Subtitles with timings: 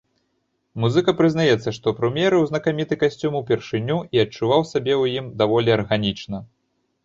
[0.85, 6.37] Музыка прызнаецца, што прымерыў знакаміты касцюм упершыню і адчуваў сябе ў ім даволі арганічна.